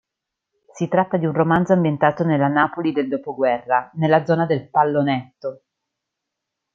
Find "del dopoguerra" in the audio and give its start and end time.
2.91-3.91